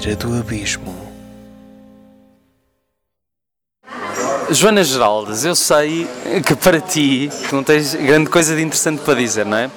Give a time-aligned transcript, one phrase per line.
[0.00, 1.10] beira do abismo.
[4.50, 6.08] Joana Geraldes, eu sei
[6.44, 9.70] que para ti não tens grande coisa de interessante para dizer, não é?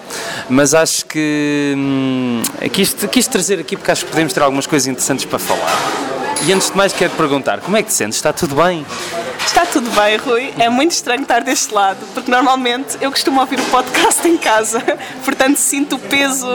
[0.50, 2.42] Mas acho que hum,
[2.72, 5.78] quis, quis trazer aqui porque acho que podemos ter algumas coisas interessantes para falar.
[6.48, 8.16] E antes de mais quero perguntar, como é que te sentes?
[8.16, 8.84] Está tudo bem?
[9.46, 10.54] Está tudo bem, Rui.
[10.58, 14.82] É muito estranho estar deste lado, porque normalmente eu costumo ouvir o podcast em casa,
[15.24, 16.48] portanto sinto o peso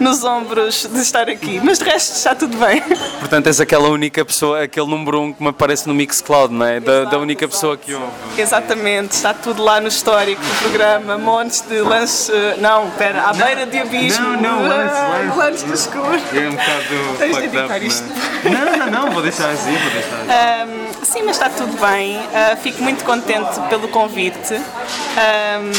[0.00, 1.60] nos ombros de estar aqui.
[1.62, 2.82] Mas de resto está tudo bem.
[3.20, 6.80] Portanto, és aquela única pessoa, aquele número um que me aparece no Mixcloud, não é?
[6.80, 8.06] Da, da única pessoa que ouve.
[8.36, 12.32] Exatamente, está tudo lá no histórico do programa, montes de lanche.
[12.58, 14.28] Não, espera, à beira de abismo.
[14.30, 15.36] Não, não, Ah, lance.
[15.36, 16.20] Lanche no escuro.
[16.34, 18.04] É um bocado Tens de editar up, isto.
[18.44, 20.62] Não, não, não, vou deixar assim, vou deixar.
[20.62, 22.18] Ahm, sim, mas está tudo bem.
[22.34, 25.70] Ah, fico muito contente pelo convite, ahm,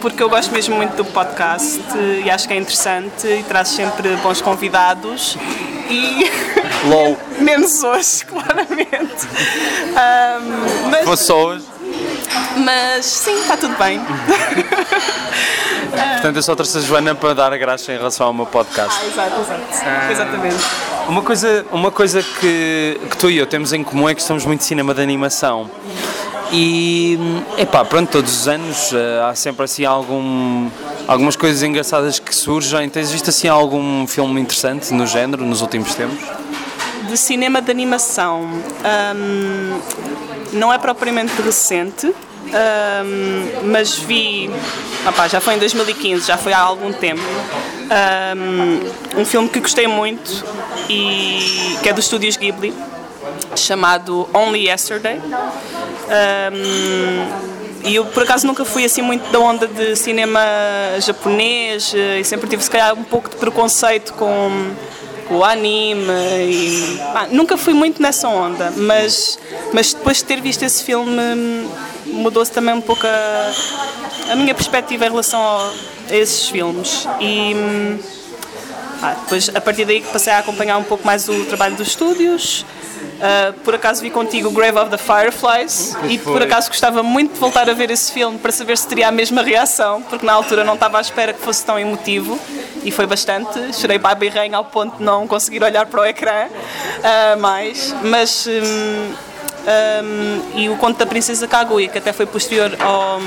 [0.00, 1.82] porque eu gosto mesmo muito do podcast
[2.24, 5.36] e acho que é interessante e traz sempre bons convidados.
[5.88, 6.30] E
[6.88, 9.26] LOL, menos hoje, claramente.
[9.96, 11.64] Ahm, mas, fosse hoje.
[12.56, 14.00] mas sim, está tudo bem.
[15.90, 19.00] Portanto, eu só trouxe a Joana para dar a graça em relação ao meu podcast.
[19.02, 20.12] Ah, exato, exato.
[20.12, 20.56] Exatamente.
[21.08, 24.44] Uma coisa, uma coisa que, que tu e eu temos em comum é que estamos
[24.44, 25.70] muito de cinema de animação.
[26.52, 27.18] E,
[27.58, 30.68] epá, pronto, todos os anos eh, há sempre assim algum,
[31.06, 32.88] algumas coisas engraçadas que surgem.
[32.88, 36.18] Tens visto assim algum filme interessante no género nos últimos tempos?
[37.08, 38.48] De cinema de animação,
[38.84, 39.80] ahm,
[40.52, 42.12] não é propriamente recente,
[42.48, 44.50] ahm, mas vi,
[45.06, 47.22] opá, já foi em 2015, já foi há algum tempo,
[47.90, 48.80] ahm,
[49.20, 50.44] um filme que gostei muito
[50.88, 52.74] e que é dos estúdios Ghibli,
[53.56, 55.20] chamado Only Yesterday.
[56.08, 57.50] Ahm,
[57.82, 60.40] e eu por acaso nunca fui assim muito da onda de cinema
[61.00, 64.70] japonês eh, e sempre tive se calhar um pouco de preconceito com
[65.30, 66.04] o anime
[66.48, 66.98] e
[67.30, 69.38] nunca fui muito nessa onda, mas,
[69.72, 71.68] mas depois de ter visto esse filme
[72.20, 73.52] mudou-se também um pouco a,
[74.32, 75.70] a minha perspectiva em relação ao-
[76.10, 77.98] a esses filmes e hum,
[79.02, 82.64] ah, depois, a partir daí, passei a acompanhar um pouco mais o trabalho dos estúdios.
[83.22, 86.42] Ah, por acaso vi contigo Grave of the Fireflies e por foi.
[86.42, 89.42] acaso gostava muito de voltar a ver esse filme para saber se teria a mesma
[89.42, 92.38] reação, porque na altura não estava à espera que fosse tão emotivo
[92.82, 93.74] e foi bastante.
[93.78, 96.46] Chorei baba e rainha ao ponto de não conseguir olhar para o ecrã
[97.04, 97.94] ah, mais.
[98.02, 98.46] Mas.
[98.46, 99.12] hum,
[100.04, 103.20] hum, e o conto da Princesa Kaguya, que até foi posterior ao.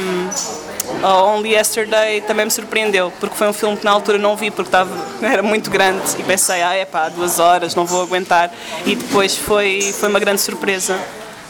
[1.01, 4.51] ao Only Yesterday também me surpreendeu, porque foi um filme que na altura não vi
[4.51, 8.51] porque estava, era muito grande e pensei, ah, é pá, duas horas, não vou aguentar.
[8.85, 10.99] E depois foi, foi uma grande surpresa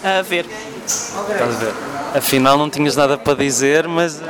[0.03, 0.45] a ver.
[0.85, 1.73] Estás a ver?
[2.15, 4.21] Afinal, não tinhas nada para dizer, mas.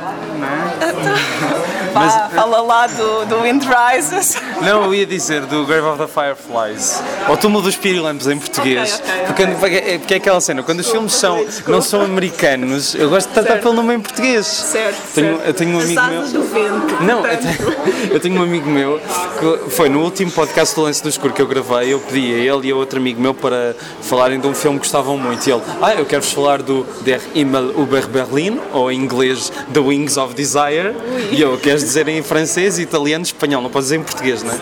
[1.94, 4.36] Vá, fala lá do, do Wind Rises.
[4.60, 9.00] Não, eu ia dizer do Grave of the Fireflies, ou Túmulo dos Pirilampos em português.
[9.00, 12.02] Ok, ok, porque, porque é, porque é aquela cena, quando os filmes são, não são
[12.02, 13.62] americanos, eu gosto de tratar Certo.
[13.62, 14.46] pelo nome em português.
[14.46, 15.46] Certo, Tenho, certo.
[15.46, 16.22] eu tenho um amigo meu.
[16.28, 17.02] do vento.
[17.04, 19.00] Não, eu tenho, eu tenho um amigo meu
[19.38, 21.92] que foi no último podcast do Lance do Escuro que eu gravei.
[21.92, 24.84] Eu pedi a ele e a outro amigo meu para falarem de um filme que
[24.84, 25.46] gostavam muito.
[25.46, 29.80] E ele, ah, eu quero-vos falar do Der Himmel über Berlin, ou em inglês The
[29.80, 30.94] Wings of Desire.
[31.30, 34.56] E eu, queres dizer em francês, italiano, espanhol, não podes dizer em português, não é?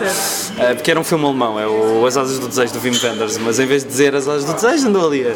[0.71, 3.37] Ah, porque era um filme alemão, é o As Asas do Desejo do Wim Wenders,
[3.37, 5.27] mas em vez de dizer As Asas do Desejo, andou ali.
[5.27, 5.35] a-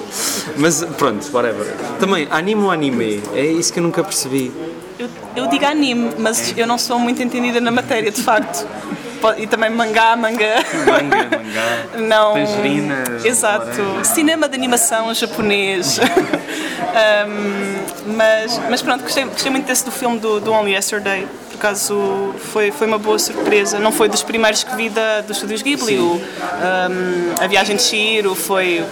[0.58, 1.66] Mas pronto, whatever.
[2.00, 3.22] Também, anime ou anime?
[3.34, 4.52] É isso que eu nunca percebi.
[5.00, 8.66] Eu, eu digo anime, mas eu não sou muito entendida na matéria, de facto.
[9.38, 10.64] E também mangá, manga.
[10.86, 11.86] Manga, mangá.
[11.98, 12.34] Não.
[12.36, 13.66] Tangerina, Exato.
[13.82, 14.04] laranja.
[14.04, 16.00] Cinema de animação japonês.
[16.98, 21.28] Um, mas, mas pronto, gostei, gostei muito desse do filme do, do Only Yesterday.
[21.58, 23.80] Por acaso foi, foi uma boa surpresa.
[23.80, 25.98] Não foi dos primeiros que vi da, dos estúdios Ghibli.
[25.98, 26.22] O, um,
[27.44, 28.86] a Viagem de Shiro foi.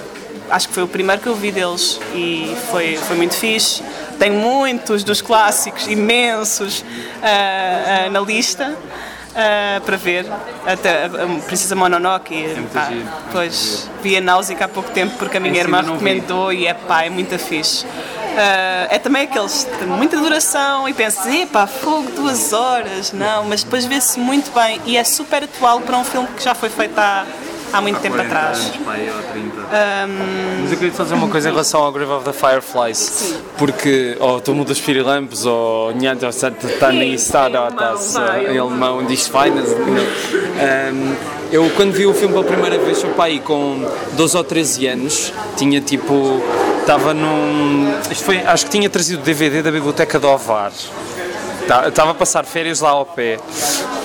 [0.50, 3.84] Acho que foi o primeiro que eu vi deles e foi, foi muito fixe.
[4.18, 6.84] Tem muitos dos clássicos, imensos,
[7.22, 8.76] ah, ah, na lista.
[9.35, 10.26] ah, para ver
[10.66, 14.90] até a a Princesa Mononoke muito pá, giro, muito pois vi a Náusea há pouco
[14.91, 16.06] tempo porque a minha irmã não vi.
[16.06, 17.85] recomendou e é pá, é muito fixe
[18.37, 23.11] Ah, é também aqueles de muita duração e pensas, epá, fogo, duas horas.
[23.14, 24.82] Não, mas depois vê-se muito bem.
[24.85, 27.26] E é super atual para um filme que já foi feito há,
[27.72, 28.72] há muito tempo atrás.
[30.61, 34.40] Mas eu queria dizer uma coisa em relação ao Grave of the Fireflies, porque, ou
[34.41, 38.16] Túmulo dos Pirilampos, ou Nyanto Satani Staratas,
[38.49, 39.73] em alemão diz Finance.
[39.76, 41.16] Um,
[41.52, 45.34] eu, quando vi o filme pela primeira vez, o pai com 12 ou 13 anos,
[45.55, 46.41] tinha tipo.
[46.85, 47.99] Estava num.
[48.11, 50.72] Isto foi, acho que tinha trazido o DVD da biblioteca do Ovar.
[51.87, 53.40] Estava a passar férias lá ao pé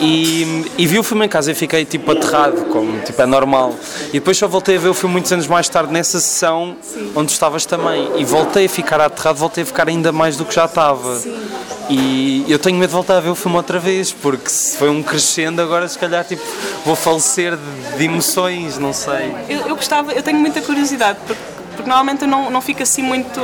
[0.01, 3.75] e, e vi o filme em casa e fiquei tipo aterrado, como tipo, é normal.
[4.09, 7.13] E depois só voltei a ver o filme muitos anos mais tarde nessa sessão Sim.
[7.15, 8.13] onde estavas também.
[8.17, 11.19] E voltei a ficar aterrado, voltei a ficar ainda mais do que já estava.
[11.19, 11.39] Sim.
[11.91, 14.89] E eu tenho medo de voltar a ver o filme outra vez, porque se foi
[14.89, 16.43] um crescendo, agora se calhar tipo,
[16.87, 19.35] vou falecer de, de emoções, não sei.
[19.51, 21.43] Eu, eu, gostava, eu tenho muita curiosidade, porque,
[21.81, 23.41] porque normalmente eu não, não fico assim muito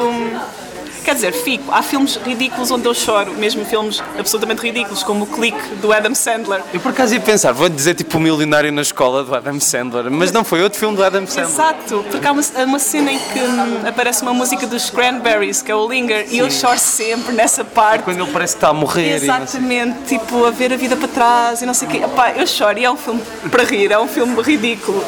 [1.06, 1.70] Quer dizer, fico.
[1.70, 6.16] Há filmes ridículos onde eu choro, mesmo filmes absolutamente ridículos, como o Clique do Adam
[6.16, 6.60] Sandler.
[6.74, 10.10] Eu por acaso ia pensar, vou dizer tipo o Milionário na Escola do Adam Sandler,
[10.10, 11.48] mas não foi outro filme do Adam Sandler.
[11.48, 15.70] Exato, porque há uma, uma cena em que hum, aparece uma música dos Cranberries, que
[15.70, 16.34] é o Linger, Sim.
[16.34, 18.00] e eu choro sempre nessa parte.
[18.00, 19.14] É quando ele parece que está a morrer.
[19.14, 21.98] Exatamente, tipo a ver a vida para trás e não sei o quê.
[21.98, 25.04] Epá, eu choro e é um filme para rir, é um filme ridículo.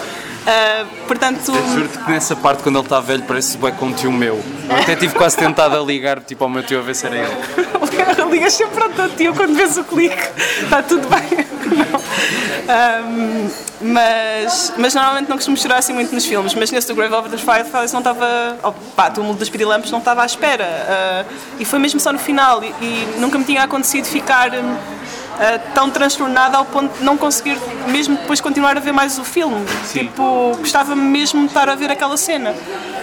[0.49, 1.53] Uh, portanto.
[1.55, 4.43] Eu juro-te que nessa parte, quando ele está velho, parece bem com um tio meu.
[4.69, 7.17] Eu até tive quase tentado a ligar tipo, ao meu tio a ver se era
[7.17, 7.37] ele.
[8.31, 10.23] Ligas sempre ao teu tio quando vês o clique.
[10.63, 11.47] Está tudo bem.
[12.69, 13.49] Um,
[13.81, 16.55] mas, mas normalmente não costumo chorar assim muito nos filmes.
[16.55, 18.59] Mas nesse do Grave of the Fireflies não estava.
[18.63, 20.67] Oh, pá, do Mundo das Pirilampos não estava à espera.
[20.67, 22.63] Uh, e foi mesmo só no final.
[22.63, 24.51] E, e nunca me tinha acontecido ficar.
[24.53, 24.98] Um,
[25.39, 29.25] uh, tão transtornada ao ponto de não conseguir mesmo depois continuar a ver mais o
[29.25, 29.65] filme.
[29.85, 30.01] Sim.
[30.01, 32.55] Tipo, gostava mesmo de estar a ver aquela cena,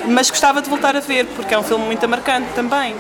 [0.08, 2.96] mas gostava de voltar a ver porque é um filme muito marcante também.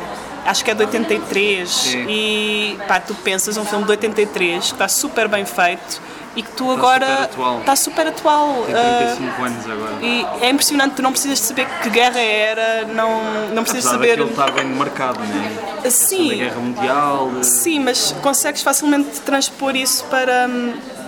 [0.45, 2.05] Acho que é de 83 Sim.
[2.07, 5.99] e pá, tu pensas um filme de 83 que está super bem feito
[6.35, 7.29] e que tu agora
[7.59, 8.65] está super atual.
[8.65, 9.95] Tem 35 uh, anos agora.
[10.01, 14.07] E é impressionante, tu não precisas de saber que guerra era, não, não precisas Apesar
[14.07, 14.19] saber.
[14.19, 15.89] ele está bem marcado, não é?
[15.89, 16.29] Sim.
[16.29, 17.31] Da guerra mundial.
[17.41, 20.47] Sim, mas consegues facilmente transpor isso para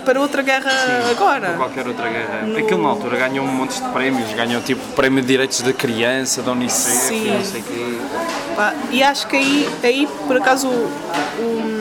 [0.08, 1.48] para outra guerra Sim, agora.
[1.48, 2.40] Para qualquer outra guerra.
[2.46, 2.56] No...
[2.56, 6.40] Aquilo na altura ganhou um monte de prémios, ganhou tipo prémio de direitos da criança,
[6.40, 7.30] da Unicef, Sim.
[7.30, 7.98] não sei o quê.
[8.90, 11.77] E acho que aí, aí por acaso, um,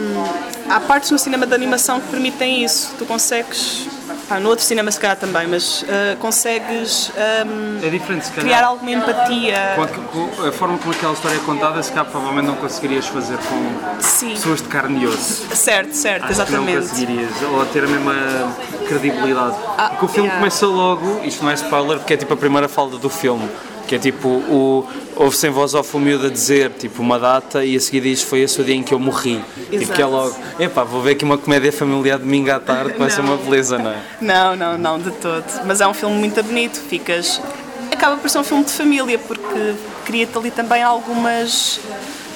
[0.69, 2.93] há partes no cinema de animação que permitem isso.
[2.97, 3.87] Tu consegues
[4.29, 7.11] ah, no outro cinema se calhar também, mas uh, consegues
[7.45, 9.75] um, é diferente, se criar alguma empatia.
[9.75, 13.37] Com a, a, forma como aquela história é contada, se calhar provavelmente não conseguirias fazer
[13.37, 14.31] com Sim.
[14.31, 15.47] pessoas de carne e osso.
[15.55, 16.73] Certo, certo, Acho exatamente.
[16.73, 18.53] não conseguirias, ou ter a mesma
[18.85, 19.55] credibilidade.
[19.77, 20.41] Ah, porque o filme yeah.
[20.41, 23.49] começa logo, isto não é spoiler, porque é tipo a primeira falda do filme
[23.87, 24.85] que é tipo o
[25.15, 28.41] ouve sem voz ao miúdo a dizer tipo uma data e a seguir diz foi
[28.41, 29.43] esse o dia em que eu morri.
[29.57, 29.77] Exato.
[29.79, 33.09] tipo que é logo epá vou ver aqui uma comédia familiar domingo à tarde vai
[33.09, 33.97] ser uma beleza não é?
[34.21, 35.45] Não não não de todo.
[35.65, 37.41] Mas é um filme muito bonito ficas
[37.91, 39.75] acaba por ser um filme de família porque
[40.05, 41.79] cria-te ali também algumas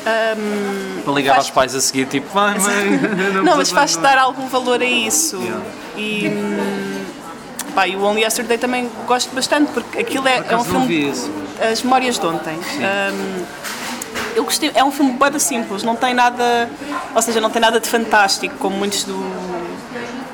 [0.02, 1.46] um, para ligar faz...
[1.46, 3.00] aos pais a seguir tipo vai mãe
[3.36, 5.38] não, não mas faz dar algum valor a isso.
[5.38, 5.62] Yeah.
[5.98, 6.91] e hum,
[7.74, 11.14] Pá, e o Only Yesterday também gosto bastante, porque aquilo é, é um filme.
[11.72, 12.58] As Memórias de Ontem.
[12.58, 13.46] Um,
[14.36, 16.70] eu gostei, é um filme bem simples, não tem nada.
[17.14, 19.16] Ou seja, não tem nada de fantástico, como muitos do.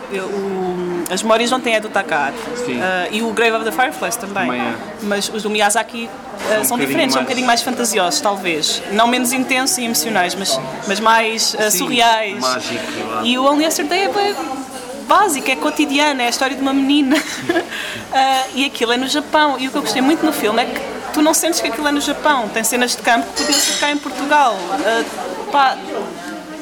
[0.09, 2.37] O, as Memórias não têm é do Takahata.
[2.37, 2.75] Uh,
[3.11, 4.47] e o Grave of the Fireflies também.
[4.47, 4.73] também é.
[5.03, 7.13] Mas os do Miyazaki uh, são, um diferentes, mais...
[7.13, 8.81] são um bocadinho mais fantasiosos, talvez.
[8.91, 12.39] Não menos intensos e emocionais, mas, mas mais uh, Sim, surreais.
[12.39, 12.83] Mágico,
[13.23, 14.35] e o Only Yesterday é bem
[15.07, 17.15] básica, é cotidiana, é a história de uma menina.
[17.15, 19.57] uh, e aquilo é no Japão.
[19.59, 20.81] E o que eu gostei muito no filme é que
[21.13, 22.47] tu não sentes que aquilo é no Japão.
[22.49, 24.55] Tem cenas de campo que podiam ser cá em Portugal.
[24.55, 25.77] Uh, pá,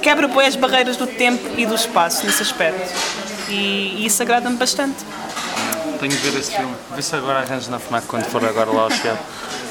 [0.01, 2.93] quebra bem as barreiras do tempo e do espaço nesse aspecto.
[3.49, 4.97] E, e isso agrada-me bastante.
[5.99, 6.73] Tenho de ver esse filme.
[6.95, 9.19] Vê se agora arranjo na FNAC quando for agora lá ao Chiado.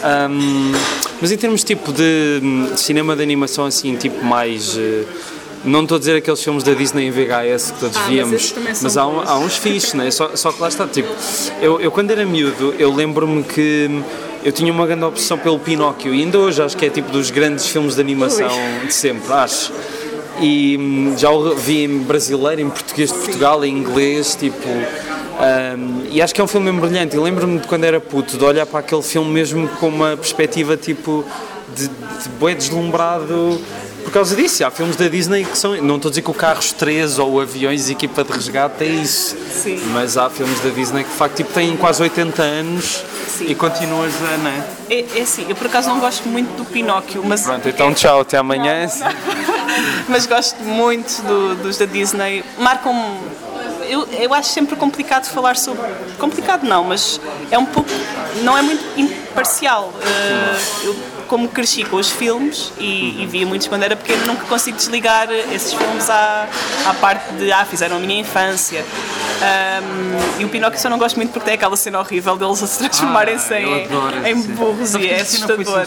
[0.04, 0.72] Um,
[1.20, 2.40] mas em termos tipo de,
[2.72, 4.76] de, cinema de animação assim, tipo mais.
[4.76, 5.06] Uh,
[5.64, 8.82] não estou a dizer aqueles filmes da Disney em VHS que todos ah, víamos, mas,
[8.82, 10.10] mas há, um, há, uns fixos, né?
[10.10, 10.86] só, só que lá está.
[10.86, 11.08] Tipo,
[11.60, 13.90] eu, eu quando era miúdo, eu lembro-me que
[14.44, 17.30] eu tinha uma grande opção pelo Pinóquio e ainda hoje acho que é tipo dos
[17.30, 18.48] grandes filmes de animação
[18.80, 18.86] Ui.
[18.86, 19.72] de sempre, acho.
[20.40, 24.68] E hum, já o vi em brasileiro, em português de Portugal, em inglês, tipo.
[24.68, 27.16] Um, e acho que é um filme brilhante.
[27.16, 30.76] E lembro-me de quando era puto, de olhar para aquele filme mesmo com uma perspectiva
[30.76, 31.24] tipo
[31.74, 33.60] de, de deslumbrado
[34.04, 34.64] por causa disso.
[34.64, 35.74] Há filmes da Disney que são.
[35.82, 38.86] Não estou a dizer que o Carros 3 ou Aviões e Equipa de Resgate é
[38.86, 39.36] isso.
[39.50, 39.80] Sim.
[39.92, 43.46] Mas há filmes da Disney que de facto tipo, têm quase 80 anos Sim.
[43.48, 44.36] e continuas a.
[44.38, 44.64] Não é?
[44.90, 47.42] É, é assim, eu por acaso não gosto muito do Pinóquio, mas.
[47.42, 48.86] Pronto, então tchau, até amanhã.
[50.08, 52.44] mas gosto muito do, dos da Disney.
[52.58, 52.94] Marcam
[53.88, 55.82] eu, eu acho sempre complicado falar sobre.
[56.18, 57.20] Complicado não, mas
[57.50, 57.88] é um pouco.
[58.42, 59.92] Não é muito imparcial.
[59.94, 64.44] Uh, eu, como cresci com os filmes e, e via muitos quando era pequeno, nunca
[64.44, 66.48] consigo desligar esses filmes à,
[66.86, 67.52] à parte de.
[67.52, 68.84] Ah, fizeram a minha infância.
[69.34, 72.66] Um, e o Pinóquio só não gosto muito porque tem aquela cena horrível deles a
[72.66, 75.86] se transformarem-se ah, em, em burros e é assustador.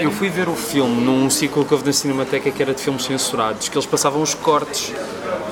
[0.00, 3.04] Eu fui ver o filme num ciclo que houve na Cinemateca que era de filmes
[3.04, 4.92] censurados, que eles passavam os cortes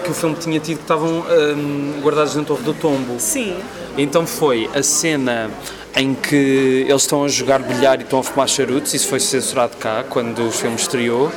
[0.04, 1.24] que o filme tinha tido que estavam
[1.56, 3.18] hum, guardados Torre do Tombo.
[3.18, 3.56] Sim.
[3.96, 5.50] Então foi a cena
[5.96, 9.76] em que eles estão a jogar bilhar e estão a fumar charutos, isso foi censurado
[9.76, 11.30] cá, quando o filme estreou.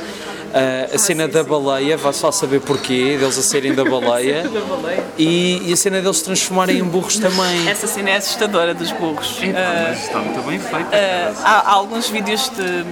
[0.48, 1.48] Uh, a cena sim, da sim.
[1.50, 4.42] baleia, vai só saber porquê, deles a serem da baleia.
[4.48, 5.04] Da baleia.
[5.18, 7.68] E, e a cena deles se transformarem em burros também.
[7.68, 9.38] Essa cena é assustadora dos burros.
[9.54, 10.86] Ah, Mas está muito bem feito.
[10.92, 12.84] ah, há, há alguns vídeos de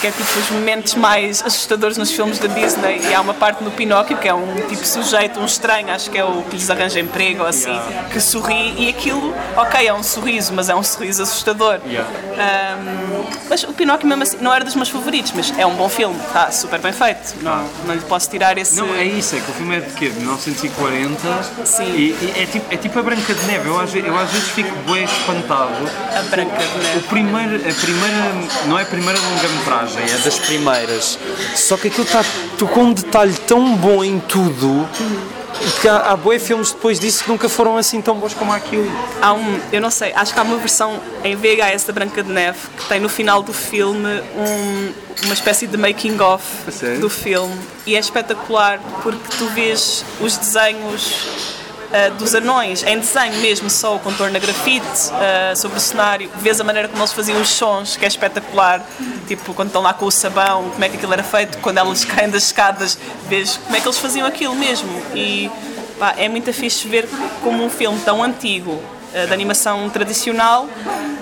[0.00, 3.62] que é tipo os momentos mais assustadores nos filmes da Disney e há uma parte
[3.62, 6.68] no Pinóquio que é um tipo sujeito, um estranho, acho que é o que lhes
[6.68, 8.08] arranja emprego ou assim, Yeah.
[8.10, 11.78] que sorri e aquilo, ok, é um sorriso, mas é um sorriso assustador.
[11.86, 12.08] Yeah.
[12.36, 15.88] Ahm, mas o Pinóquio mesmo assim não era dos meus favoritos, mas é um bom
[15.88, 17.34] filme, está super bem feito.
[17.42, 18.76] Não, não lhe posso tirar esse.
[18.76, 20.08] Não, é isso, é que o filme é de quê?
[20.08, 21.84] De 1940 Sim.
[21.84, 23.68] e, e é, tipo, é tipo a Branca de Neve.
[23.68, 25.72] Eu às, eu às vezes fico bem espantado.
[26.16, 27.00] A Branca de O Neve.
[27.08, 28.34] primeiro, a primeira,
[28.66, 31.18] não é a primeira longa-metragem, é das primeiras.
[31.56, 32.24] Só que aquilo está
[32.72, 34.88] com um detalhe tão bom em tudo
[35.80, 38.90] que há, há bué filmes depois disso que nunca foram assim tão bons como aquilo.
[39.20, 42.30] Há um, eu não sei, acho que há uma versão em VHS da Branca de
[42.30, 44.92] Neve que tem no final do filme um-
[45.24, 46.42] uma espécie de making of
[47.00, 47.56] do filme
[47.86, 51.61] e é espetacular porque tu vês os desenhos
[51.92, 56.30] ah, dos anões, em desenho mesmo, só o contorno na grafite, ah, sobre o cenário,
[56.36, 58.82] vês a maneira como eles faziam os sons, que é espetacular,
[59.28, 62.02] tipo quando estão lá com o sabão, como é que aquilo era feito, quando elas
[62.06, 62.96] caem das escadas,
[63.28, 65.50] vês como é que eles faziam aquilo mesmo e
[65.98, 67.06] pá, é muito fixe ver
[67.42, 68.82] como um filme tão antigo,
[69.14, 70.66] ah, de animação tradicional,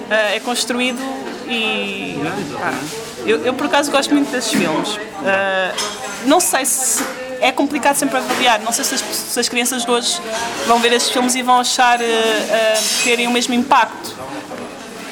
[0.08, 1.00] é construído
[1.48, 2.16] e
[2.54, 2.72] pá,
[3.26, 4.98] eu, eu por acaso gosto muito desses filmes.
[6.26, 7.02] Não sei se
[7.40, 8.60] é complicado sempre avaliar.
[8.60, 10.20] Não sei se as, se as crianças de hoje
[10.66, 14.16] vão ver esses filmes e vão achar ah, ah, terem o mesmo impacto.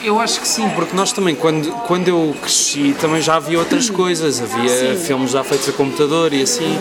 [0.03, 3.91] Eu acho que sim, porque nós também, quando, quando eu cresci, também já havia outras
[3.91, 4.41] coisas.
[4.41, 5.05] Havia Sim.
[5.05, 6.79] filmes já feitos a computador e assim,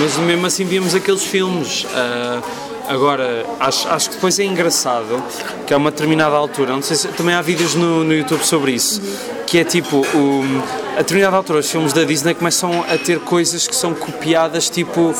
[0.00, 1.86] mas mesmo assim víamos aqueles filmes.
[1.94, 2.40] Ah,
[2.88, 5.22] agora, acho, acho que depois é engraçado
[5.66, 8.72] que a uma determinada altura, não sei se também há vídeos no, no YouTube sobre
[8.72, 9.02] isso,
[9.46, 10.62] que é tipo, o,
[10.96, 15.14] a determinada altura os filmes da Disney começam a ter coisas que são copiadas, tipo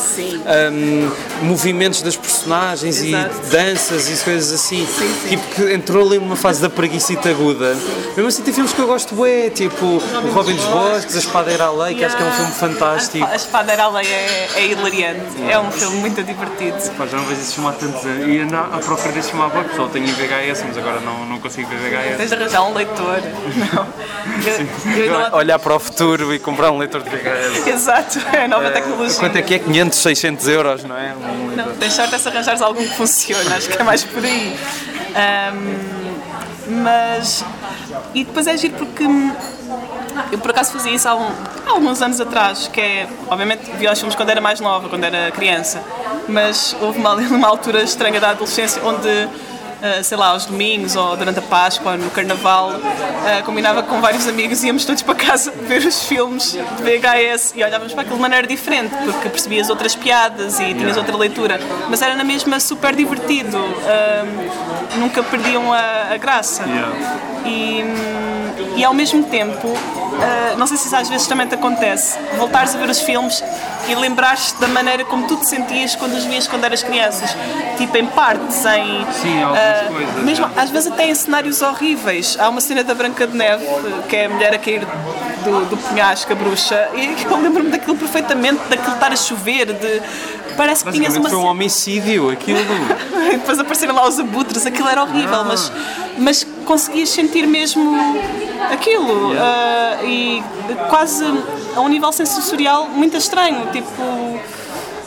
[0.45, 1.09] ahm,
[1.43, 3.35] movimentos das personagens Exato.
[3.45, 4.85] e danças e coisas assim.
[4.87, 5.29] Sim, sim.
[5.29, 7.75] Tipo, que entrou ali numa fase da preguicita aguda.
[8.15, 11.51] Mesmo assim, tem filmes que eu gosto bué, tipo O Robin dos Bosques, A Espada
[11.51, 13.25] Era a Lei, que acho que é um filme fantástico.
[13.25, 15.21] A Espada Era a Lei é, é hilariante.
[15.47, 16.77] É um filme muito divertido.
[16.97, 18.27] Pá, já não vejo esse filme há tantos anos.
[18.27, 19.89] E ando à procura desse filme há pouco, pessoal.
[19.89, 22.17] Tenho em VHS, mas agora não, não consigo ver VHS.
[22.17, 23.21] Tens de arranjar um leitor.
[23.73, 23.87] Não.
[24.45, 27.67] Eu, eu ainda lá- Olhar para o futuro e comprar um leitor de VHS.
[27.67, 29.19] Exato, é a nova tecnologia.
[29.19, 29.59] Quanto é que é?
[29.59, 31.13] 500, 600 euros, não é?
[31.13, 34.23] Um Não, tens sorte é se arranjares algum que funcione, acho que é mais por
[34.23, 34.57] aí.
[35.13, 35.75] Ahm,
[36.83, 37.43] mas.
[38.13, 39.03] E depois é giro porque.
[39.03, 39.35] hum,
[40.31, 41.31] Eu por acaso fazia isso há, um-
[41.65, 43.07] há alguns anos atrás, que é.
[43.29, 45.83] Obviamente via os filmes quando era mais nova, quando era criança,
[46.29, 49.27] mas houve uma, uma altura estranha da adolescência onde.
[49.81, 54.27] Ah, sei lá, aos domingos ou durante a Páscoa, no Carnaval, ah, combinava com vários
[54.27, 58.15] amigos e íamos todos para casa ver os filmes de VHS e olhávamos para aquilo
[58.15, 62.59] de maneira diferente, porque percebias outras piadas e tinhas outra leitura, mas era na mesma
[62.59, 64.25] super divertido, ah,
[64.97, 66.63] nunca perdiam a, a graça.
[67.45, 67.83] E,
[68.75, 69.73] e ao mesmo tempo,
[70.19, 73.43] ah, não sei se às vezes também te acontece, voltares a ver os filmes
[73.87, 77.35] e lembrares-te da maneira como tu te sentias quando os vias quando eras crianças,
[77.77, 79.05] tipo em partes, em.
[79.13, 80.61] Sim, algumas ah, coisas, Mesmo, é.
[80.61, 82.37] às vezes até em cenários horríveis.
[82.39, 83.65] Há uma cena da Branca de Neve,
[84.09, 84.81] que é a mulher a cair
[85.43, 90.01] do, do penhasco, a bruxa, e eu lembro-me daquilo perfeitamente, daquilo estar a chover, de.
[90.55, 91.29] Parece que tinhas uma.
[91.29, 92.59] foi um homicídio, aquilo.
[93.31, 95.71] Depois apareceram lá os abutres, aquilo era horrível, mas,
[96.17, 97.95] mas conseguias sentir mesmo
[98.71, 99.33] aquilo.
[99.37, 100.43] ah, e
[100.89, 101.23] quase
[101.75, 104.39] a um nível sensorial muito estranho, tipo.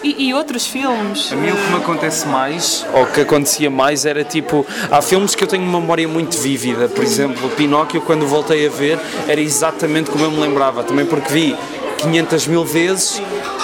[0.02, 1.30] E, e outros filmes.
[1.30, 5.35] A mim o que me acontece mais, ou que acontecia mais, era tipo, há filmes
[5.35, 9.38] que eu tenho uma memória muito vívida, por exemplo, Pinóquio, quando voltei a ver, era
[9.38, 11.57] exatamente como eu me lembrava, também porque vi
[11.99, 13.21] 500 mil vezes,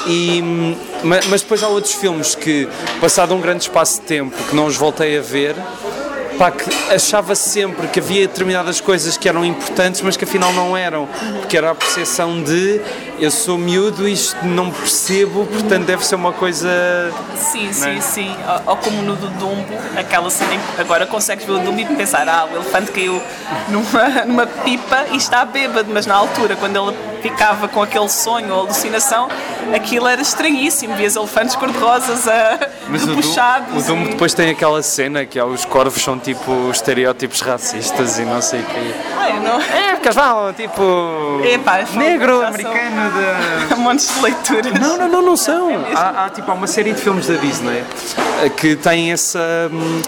[0.06, 2.68] e, hum, ma- mas depois há outros filmes que,
[3.00, 5.56] passado um grande espaço de tempo, que não os voltei a ver,
[6.38, 10.76] pá, que achava sempre que havia determinadas coisas que eram importantes, mas que afinal não
[10.76, 11.08] eram,
[11.40, 12.80] porque era a percepção de
[13.18, 16.68] eu sou miúdo e isto não percebo, portanto deve ser uma coisa
[17.36, 18.00] Sim, sim, Né?
[18.00, 18.36] sim.
[18.66, 19.66] Ou, como no do Dumbo,
[19.96, 23.20] aquela cena em que agora consegues ver o Dumbo e pensar, ah, o elefante caiu
[23.68, 28.52] numa, numa pipa e está bêbado, mas na altura, quando ele ficava com aquele sonho
[28.52, 29.28] ou alucinação,
[29.74, 30.94] aquilo era estranhíssimo.
[30.94, 33.84] Vias elefantes cor-de-rosas a Mas o Dumbo, repuxados.
[33.84, 38.18] o Dumbo e- depois tem aquela cena que é, os corvos são tipo estereótipos racistas
[38.18, 38.94] e não sei o quê.
[39.16, 39.60] Ah, eu não.
[39.60, 41.40] É, porque eles falam tipo.
[41.44, 43.12] Epá, negro, americano
[43.68, 43.74] de.
[43.80, 44.72] Montes de leituras.
[44.80, 45.68] Não, não, não, não são.
[45.94, 47.84] Há, há, tipo, há uma série de filmes da Disney
[48.56, 49.38] que têm essa.
[49.72, 50.02] hum,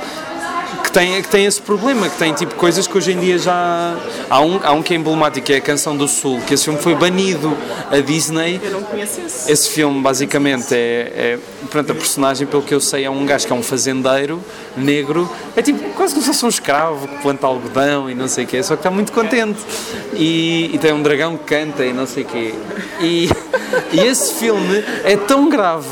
[0.82, 3.94] Que tem, que tem esse problema, que tem tipo coisas que hoje em dia já.
[4.28, 6.64] Há um, há um que é emblemático, que é a Canção do Sul, que esse
[6.64, 7.56] filme foi banido.
[7.90, 9.52] A Disney Eu não conheço esse.
[9.52, 11.38] esse filme basicamente é, é
[11.70, 14.42] pronto, a personagem, pelo que eu sei, é um gajo que é um fazendeiro
[14.76, 18.44] negro, é tipo quase como se fosse um escravo que planta algodão e não sei
[18.44, 19.58] o quê, só que está muito contente.
[20.14, 22.54] E, e tem um dragão que canta e não sei o quê.
[23.00, 23.28] E,
[23.92, 25.88] e esse filme é tão grave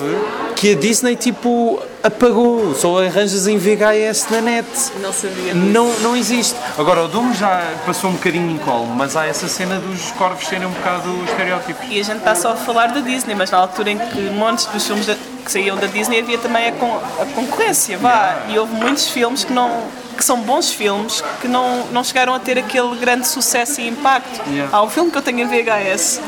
[0.55, 4.67] que a Disney tipo apagou, só arranjas em VHS na net.
[5.03, 5.53] Não sabia.
[5.53, 6.55] Não, não existe.
[6.79, 10.47] Agora, o Doom já passou um bocadinho em colo, mas há essa cena dos corvos
[10.47, 11.85] serem um bocado estereótipos.
[11.91, 14.67] E a gente está só a falar da Disney, mas na altura em que montes
[14.67, 15.17] dos filmes da-
[15.47, 18.37] que saíam da Disney havia também a, con- a concorrência, vá.
[18.49, 19.71] E houve muitos filmes que não
[20.17, 24.41] que são bons filmes que não, não chegaram a ter aquele grande sucesso e impacto.
[24.51, 24.75] Yeah.
[24.75, 26.21] Há um filme que eu tenho em VHS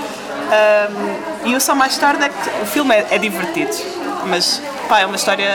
[1.45, 3.75] um, e eu só mais tarde é que o filme é, é divertido,
[4.27, 5.51] mas pá, é uma história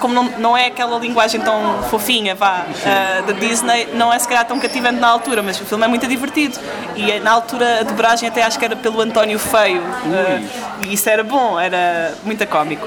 [0.00, 4.26] como não, não é aquela linguagem tão fofinha, vá, ah, da Disney, não é se
[4.26, 6.58] calhar tão cativante na altura, mas o filme é muito divertido.
[6.94, 9.82] E eh, na altura a dobragem até acho que era pelo António Feio.
[9.82, 10.40] ah,
[10.86, 12.86] e isso era bom, era muito cómico.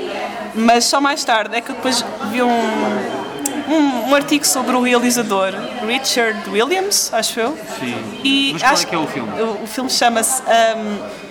[0.55, 4.81] Mas só mais tarde é que eu depois vi um, um, um artigo sobre o
[4.81, 5.53] realizador
[5.85, 7.57] Richard Williams, acho eu.
[7.79, 8.19] Sim.
[8.23, 9.41] E Mas qual é acho que é o filme?
[9.41, 10.41] O, o filme chama-se.
[10.41, 11.28] Um,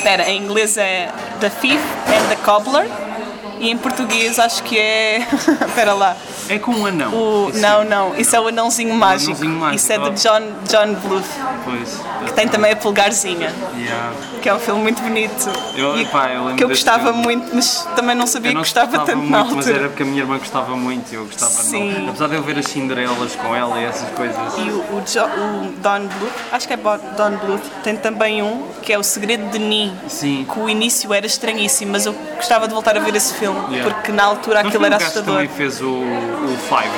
[0.00, 2.88] espera, em inglês é The Thief and the Cobbler.
[3.58, 5.18] E em português acho que é.
[5.68, 6.16] Espera lá.
[6.50, 7.12] É com um anão.
[7.14, 8.16] O, não, não.
[8.16, 9.30] Isso é o Anãozinho Mágico.
[9.32, 10.10] Anãozinho Mágico, Isso é de oh.
[10.10, 11.24] John, John Bluth.
[11.64, 12.00] Pois.
[12.26, 13.52] Que tem também a Pulgarzinha.
[13.78, 14.12] Yeah.
[14.42, 15.50] Que é um filme muito bonito.
[15.76, 18.86] Eu- e pá, eu que eu gostava muito, mas também não sabia não que gostava,
[18.98, 21.92] gostava tanto muito, mas era porque a minha irmã gostava muito e eu gostava Sim.
[22.02, 22.08] não.
[22.08, 24.36] Apesar de eu ver as Cinderelas com ela e essas coisas.
[24.58, 28.66] E o, o Jo- o Don Bluth, acho que é Don Bluth, tem também um
[28.82, 29.92] que é O Segredo de Ni.
[30.08, 30.46] Sim.
[30.50, 33.94] Que o início era estranhíssimo, mas eu gostava de voltar a ver esse filme, Yeah.
[33.94, 35.34] porque na altura aquilo era assustador.
[35.34, 36.02] também fez o,
[36.44, 36.90] o Five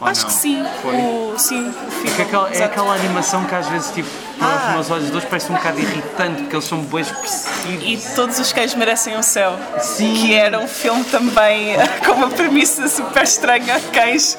[0.00, 0.28] Ou Acho não?
[0.28, 0.64] que sim.
[0.80, 0.94] Foi?
[0.94, 1.72] O, sim, o.
[2.02, 4.66] Porque aquela, é aquela animação que às vezes tipo, para Ah.
[4.68, 7.82] os meus olhos dois parece um bocado irritante porque eles são bem expressivos.
[7.82, 9.58] E Todos os Cães Merecem o Céu.
[9.80, 10.14] Sim.
[10.14, 11.74] Que era um filme também
[12.06, 14.38] com uma premissa super estranha: cães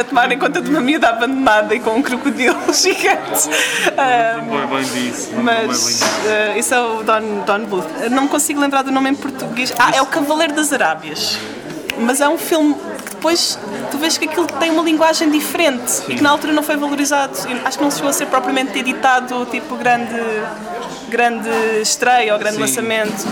[0.00, 3.50] a tomarem conta de uma miúda abandonada e com um crocodilo gigante.
[3.94, 5.28] Ah, Não lembro bem disso.
[5.34, 6.04] não lembro bem mas disso.
[6.26, 7.86] eh, isso é o Don, Don Bluth.
[8.10, 9.70] Não me consigo lembrar do nome em português.
[9.78, 11.38] Ah, é o Cavaleiro das Arábias.
[12.00, 13.58] Mas é um filme que depois
[13.90, 17.36] tu vês que aquilo tem uma linguagem diferente e que na altura não foi valorizado.
[17.48, 20.14] E Acho que não chegou a ser propriamente editado, tipo grande,
[21.08, 21.48] grande
[21.82, 22.62] estreia ou grande Sim.
[22.62, 23.26] lançamento.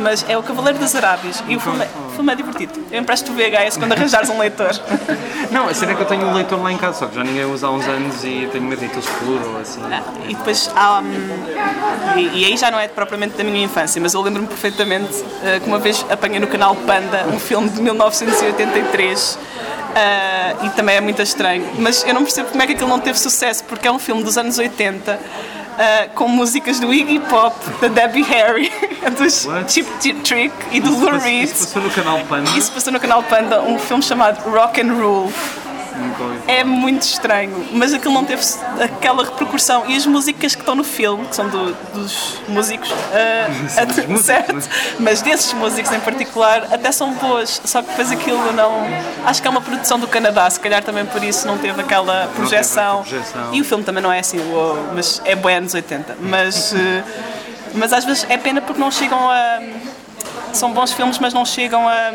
[0.00, 2.72] Mas é o Cavaleiro das Arábias e o filme, é- filme é divertido.
[2.90, 4.70] Eu empresto o VHS quando arranjares um leitor.
[5.50, 7.22] Não, a cena é que eu tenho um leitor lá em casa, só que já
[7.22, 9.80] ninguém usa há uns anos e tenho medo de que ele exploda ou assim.
[10.28, 11.00] E depois há.
[11.00, 15.24] hum, e, e aí já não é propriamente da minha infância, mas eu lembro-me perfeitamente
[15.44, 19.38] eh, que uma vez apanhei no canal Panda um filme de 1983.
[19.94, 22.98] eh, e também é muito estranho, mas eu não percebo como é que aquilo não
[22.98, 25.18] teve sucesso, porque é um filme dos anos 80
[25.78, 28.70] eh, com músicas do Iggy Pop, da Debbie Harry,
[29.16, 29.72] dos What?
[29.72, 31.44] Chip Chip Trick e do Lou Reed.
[31.44, 32.50] Isso passou no canal Panda.
[32.56, 35.32] Isso passou no canal Panda um filme chamado Rock and Roll.
[36.46, 38.42] É muito estranho, mas aquilo não teve
[38.82, 39.84] aquela repercussão.
[39.86, 44.06] E as músicas que estão no filme, que são do- dos músicos, São dos até-
[44.06, 44.54] músicos, certo?
[44.54, 44.62] né?
[45.00, 47.60] mas desses músicos em particular, até são boas.
[47.64, 48.86] Só que depois aquilo não.
[49.26, 52.28] Acho que é uma produção do Canadá, se calhar também por isso não teve aquela
[52.34, 53.02] projeção.
[53.02, 53.54] projeção.
[53.54, 56.16] E o filme também não é assim, uou, mas é bem anos 80.
[56.20, 57.02] Mas, eh,
[57.74, 59.58] mas às vezes é pena porque não chegam a.
[60.52, 62.10] São bons filmes, mas não chegam a.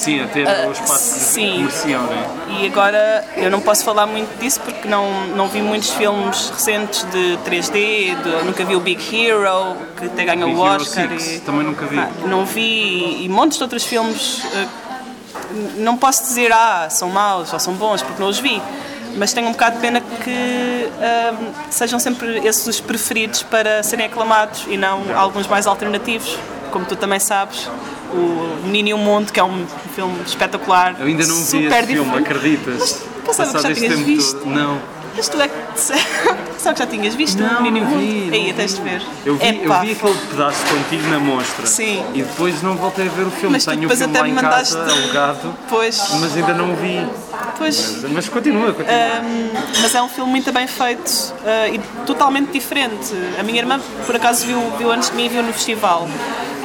[0.00, 1.52] Sim, a ter o espaço Ah, sim.
[1.56, 2.52] comercial, é?
[2.62, 7.04] E agora eu não posso falar muito disso porque não, não vi muitos filmes recentes
[7.10, 11.12] de 3D, de- nunca vi o Big Hero, que até ganhou o Hero Oscar.
[11.12, 11.98] E, também nunca vi.
[11.98, 14.42] Ah, não vi e montes de outros filmes.
[14.54, 14.66] eh,
[15.76, 18.60] não posso dizer, ah, são maus ou são bons, porque não os vi.
[19.16, 24.06] Mas tenho um bocado de pena que ahm, sejam sempre esses os preferidos para serem
[24.06, 26.38] aclamados e não alguns mais alternativos.
[26.70, 27.68] Como tu também sabes,
[28.12, 30.96] o Menino e o Mundo, que é um filme espetacular.
[30.98, 33.02] Eu ainda não vi super esse filme, acreditas?
[33.26, 34.38] pensava que já Passado tinhas visto.
[34.38, 34.50] todo.
[34.50, 34.78] Não.
[35.16, 35.54] Mas tu é que.
[36.60, 38.06] Sabe que já tinhas visto Não, o Menino não o vi.
[38.06, 38.26] Mundo?
[38.26, 39.02] não Aí, tens de ver.
[39.24, 41.66] Eu vi, eu vi aquele pedaço contigo na mostra.
[41.66, 42.04] Sim.
[42.14, 43.54] E depois não voltei a ver o filme.
[43.54, 46.52] Mas Tenho o depois filme até lá em me casa, mandaste- alugado, Pois, mas ainda
[46.54, 47.06] não o vi.
[47.56, 47.96] pois.
[48.02, 49.22] Mas, mas continua, continua.
[49.80, 53.14] mas é um filme muito bem feito ah, e totalmente diferente.
[53.38, 56.06] A minha irmã, por acaso, viu, viu antes de mim e viu no festival.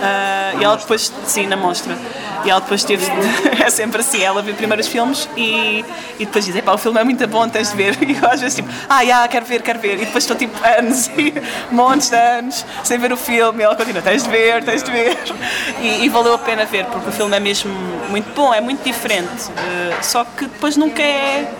[0.05, 1.97] Uh, e ela depois, sim, na mostra.
[2.45, 3.03] E ela depois teve,
[3.65, 5.83] é sempre assim, ela vê primeiro os filmes e,
[6.19, 7.95] e depois diz, pá, o filme é muito bom, tens de ver.
[8.05, 9.95] E eu às vezes tipo, ah, já, quero ver, quero ver.
[9.95, 11.33] E depois estou tipo anos e
[11.71, 14.91] montes de anos sem ver o filme e ela continua, tens de ver, tens de
[14.91, 15.17] ver.
[15.81, 17.71] E, e valeu a pena ver, porque o filme é mesmo
[18.09, 19.49] muito bom, é muito diferente.
[19.49, 21.51] Uh, só que depois nunca é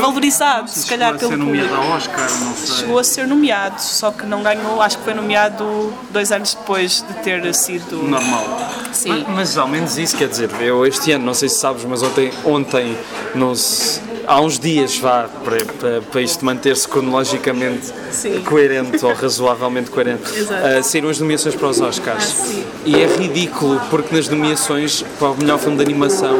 [0.00, 1.66] valorizado, se calhar pelo público.
[1.66, 2.76] Chegou a ser nomeado ao Oscar, não sei.
[2.76, 7.04] Chegou a ser nomeado, só que não ganhou, acho que foi nomeado dois anos depois
[7.06, 7.96] de ter sido...
[7.96, 8.44] Normal.
[8.92, 9.24] Sim.
[9.26, 12.02] Mas, mas ao menos isso quer dizer, eu este ano, não sei se sabes, mas
[12.02, 12.96] ontem, ontem
[13.34, 18.40] nos, há uns dias vá para, para, para isto manter-se cronologicamente sim.
[18.42, 22.34] coerente ou razoavelmente coerente, uh, saíram as nomeações para os Oscars.
[22.38, 26.36] Ah, e é ridículo porque nas nomeações para o melhor filme de animação,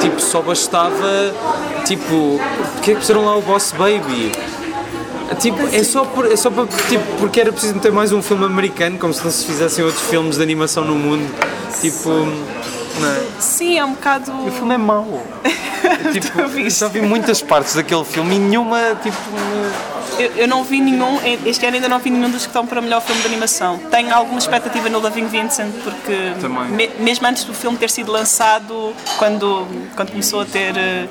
[0.00, 1.34] tipo, só bastava,
[1.84, 2.40] tipo,
[2.80, 4.32] porque é que puseram lá o Boss Baby?
[5.38, 8.46] Tipo, é só, por, é só para, tipo, porque era preciso ter mais um filme
[8.46, 11.30] americano, como se não se fizessem outros filmes de animação no mundo.
[11.78, 13.40] Tipo, é?
[13.40, 14.32] Sim, é um bocado.
[14.46, 15.22] O filme é mau.
[16.12, 19.16] tipo, já vi muitas partes daquele filme e nenhuma, tipo.
[20.18, 22.80] Eu, eu, não vi nenhum, este ano ainda não vi nenhum dos que estão para
[22.80, 23.78] melhor filme de animação.
[23.90, 26.12] Tenho alguma expectativa no Loving Vincent, porque
[26.74, 31.08] me, mesmo antes do filme ter sido lançado, quando, quando começou a ter eh,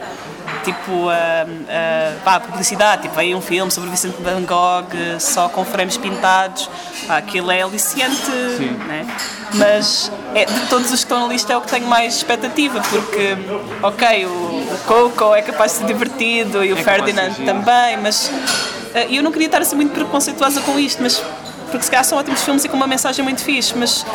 [0.63, 5.97] tipo uh, pá, publicidade, tipo aí um filme sobre Vicente Van Gogh só com frames
[5.97, 6.69] pintados,
[7.07, 8.31] pá, aquilo é aliciante,
[8.87, 9.07] né?
[9.53, 12.81] mas é, de todos os que estão na lista é o que tenho mais expectativa,
[12.89, 13.37] porque
[13.81, 18.27] ok, o, o Coco é capaz de ser divertido e o é Ferdinand também, mas
[18.27, 21.23] uh, eu não queria estar assim muito preconceituosa com isto, mas
[21.69, 24.05] porque se calhar são ótimos filmes e com uma mensagem muito fixe, mas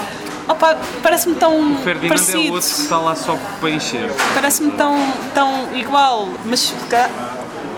[0.47, 2.39] Opa, parece-me tão o Ferdinand parecido.
[2.39, 4.11] é o outro que está lá só para encher.
[4.35, 4.97] Parece-me tão,
[5.33, 6.73] tão igual, mas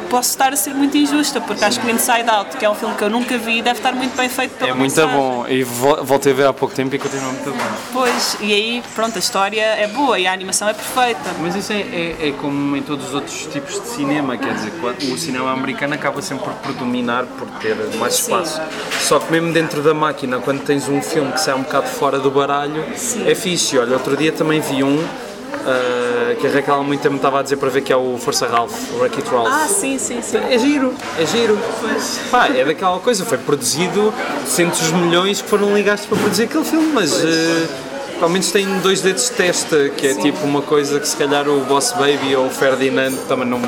[0.07, 2.75] posso estar a ser muito injusta, porque acho que o Inside Out, que é um
[2.75, 5.17] filme que eu nunca vi, deve estar muito bem feito pela É muito mensagem.
[5.17, 7.65] bom, e voltei a ver há pouco tempo e continua muito bom.
[7.93, 11.31] Pois, e aí, pronto, a história é boa e a animação é perfeita.
[11.41, 14.73] Mas isso é, é, é como em todos os outros tipos de cinema, quer dizer,
[15.13, 18.57] o cinema americano acaba sempre por predominar, por ter mais espaço.
[18.57, 18.63] Sim.
[19.01, 22.19] Só que mesmo dentro da máquina, quando tens um filme que sai um bocado fora
[22.19, 23.29] do baralho, Sim.
[23.29, 23.79] é fixe.
[23.79, 25.05] Olha, outro dia também vi um
[25.67, 28.17] Uh, que a Raquel há muito tempo estava a dizer para ver que é o
[28.19, 29.49] Força Ralph, o Wreck-It Ralph.
[29.51, 30.39] Ah, sim, sim, sim.
[30.39, 31.59] É giro, é giro.
[31.81, 32.21] Pois.
[32.31, 34.15] Pá, é daquela coisa, foi produzido
[34.47, 37.69] centos de milhões que foram ligados para produzir aquele filme, mas uh,
[38.21, 40.23] pelo menos tem dois dedos de testa, que é sim.
[40.23, 43.61] tipo uma coisa que se calhar o Boss Baby ou o Ferdinand também não,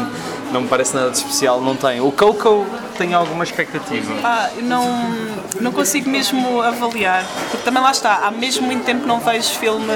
[0.53, 2.01] não me parece nada de especial, não tem.
[2.01, 4.13] O Coco tem alguma expectativa?
[4.25, 4.85] Ah, não,
[5.61, 9.51] não consigo mesmo avaliar, porque também lá está, há mesmo muito tempo que não vejo
[9.51, 9.87] filme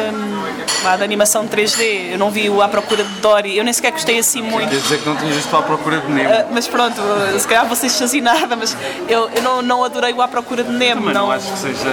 [0.85, 3.93] lá, de animação 3D, eu não vi o À Procura de Dory, eu nem sequer
[3.93, 4.69] gostei assim muito.
[4.69, 6.31] Quer dizer que não tinhas visto À Procura de Nemo?
[6.31, 7.01] Uh, mas pronto,
[7.39, 8.77] se calhar vocês nada, mas
[9.09, 11.01] eu, eu não, não adorei o À Procura de Nemo.
[11.01, 11.89] Também não, não acho que seja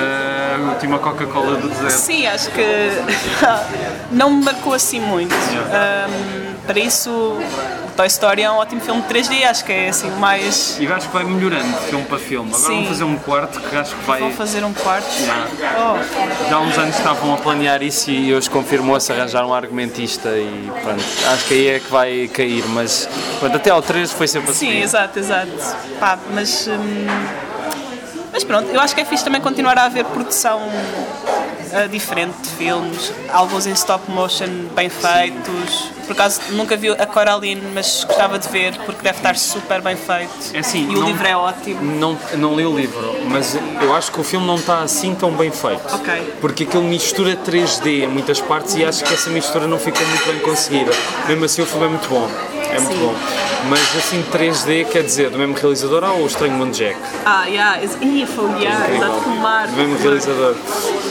[0.56, 1.92] a última Coca-Cola do deserto.
[1.92, 2.62] Sim, acho que
[4.12, 5.34] não me marcou assim muito.
[5.34, 7.36] Um, para isso
[7.98, 10.78] Toy Story é um ótimo filme de 3D, acho que é assim o mais.
[10.80, 12.52] E acho que vai melhorando de filme para filme.
[12.54, 12.76] Agora Sim.
[12.76, 14.20] vão fazer um quarto que acho que vai.
[14.20, 15.08] Vão fazer um quarto?
[15.10, 16.48] Oh.
[16.48, 20.72] Já há uns anos estavam a planear isso e hoje confirmou-se arranjar um argumentista e
[20.84, 21.04] pronto,
[21.34, 24.68] acho que aí é que vai cair, mas pronto, até ao 3 foi sempre assim.
[24.68, 25.52] Sim, exato, exato.
[26.00, 26.68] Pá, mas.
[26.68, 27.08] Hum,
[28.32, 30.62] mas pronto, eu acho que é fixe também continuar a haver produção
[31.74, 35.92] uh, diferente de filmes, alguns em stop motion bem feitos.
[36.06, 39.96] Por acaso nunca vi a Coraline, mas gostava de ver porque deve estar super bem
[39.96, 40.32] feito.
[40.54, 41.82] É assim, e não, o livro é ótimo.
[41.82, 45.32] Não, não li o livro, mas eu acho que o filme não está assim tão
[45.32, 45.94] bem feito.
[45.94, 46.34] Ok.
[46.42, 50.26] Porque aquilo mistura 3D em muitas partes e acho que essa mistura não ficou muito
[50.26, 50.92] bem conseguida.
[51.28, 52.59] Mesmo assim, o filme é muito bom.
[52.70, 53.00] É muito Sim.
[53.00, 53.16] bom.
[53.70, 56.98] Mas assim, 3D quer dizer do mesmo realizador ou o Estranho Mundo Jack?
[57.26, 59.68] Ah, yeah, it's evil, yeah, exato, com mar.
[59.68, 60.56] Do mesmo realizador.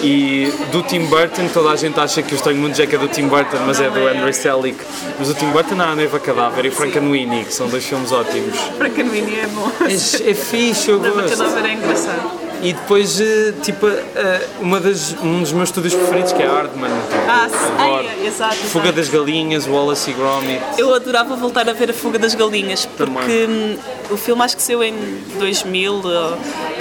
[0.02, 3.08] E do Tim Burton, toda a gente acha que o Estranho Mundo Jack é do
[3.08, 4.78] Tim Burton, mas é do Andrew Selick.
[5.18, 8.56] Mas o Tim Burton há a Neva Cadáver e Frankenweenie, que são dois filmes ótimos.
[8.76, 9.70] Frankenweenie é bom.
[9.80, 11.36] É, é fixe, eu gosto.
[11.36, 12.47] Cadáver é engraçado.
[12.60, 16.90] E depois, eh, tipo, eh, uma das, um dos meus estúdios preferidos, que é Hardman.
[17.28, 20.60] Ah, sim, exato, Fuga das Galinhas, Wallace e Gromit.
[20.76, 23.48] Eu adorava voltar a ver a Fuga das Galinhas, porque Também.
[23.48, 23.78] Hum,
[24.10, 24.94] o filme acho que saiu em
[25.38, 26.02] 2000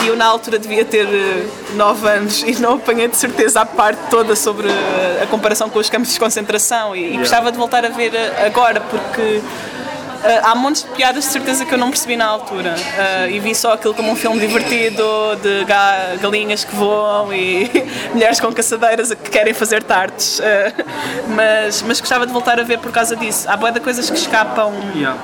[0.03, 1.07] e eu na altura devia ter
[1.75, 4.67] 9 eh, anos e não apanhei de certeza a parte toda sobre
[5.21, 7.19] a comparação com os campos de concentração e, yeah.
[7.19, 8.11] gostava de voltar a ver
[8.45, 9.41] agora, porque
[10.43, 12.75] há montes de piadas de certeza que eu não percebi na altura.
[12.75, 15.03] Uh, e vi só aquilo como um filme divertido
[15.41, 17.69] de ga galinhas que voam e
[18.13, 20.39] mulheres com caçadeiras que querem fazer tartes.
[20.39, 20.43] Uh,
[21.29, 23.49] mas, mas gostava de voltar a ver por causa disso.
[23.49, 25.17] Há boa de coisas que escapam yeah.